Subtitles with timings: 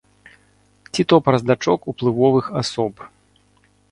[0.93, 2.93] Ці то праз дачок уплывовых асоб.